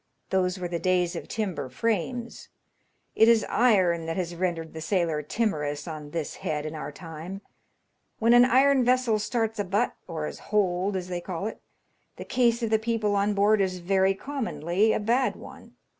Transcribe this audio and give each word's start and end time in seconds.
Those 0.31 0.57
were 0.57 0.67
the 0.67 0.79
days 0.79 1.15
of 1.15 1.27
timber 1.27 1.69
frames. 1.69 2.49
It 3.15 3.27
is 3.27 3.45
iron 3.47 4.07
that 4.07 4.17
has 4.17 4.33
rendered 4.33 4.73
the 4.73 4.81
sailor 4.81 5.21
timorous 5.21 5.87
on 5.87 6.09
this 6.09 6.37
head 6.37 6.65
in 6.65 6.73
our 6.73 6.91
time. 6.91 7.41
When 8.17 8.33
an 8.33 8.43
iron 8.43 8.83
vessel 8.83 9.19
starts 9.19 9.59
a 9.59 9.63
butt, 9.63 9.93
or 10.07 10.25
is" 10.25 10.39
holed" 10.49 10.95
as 10.97 11.07
they 11.07 11.21
call 11.21 11.45
it, 11.45 11.61
the 12.15 12.25
case 12.25 12.63
of 12.63 12.71
the 12.71 12.79
people 12.79 13.15
on 13.15 13.35
board 13.35 13.61
is 13.61 13.77
very 13.77 14.15
commonly 14.15 14.91
a 14.91 14.99
bad 14.99 15.35
one. 15.35 15.75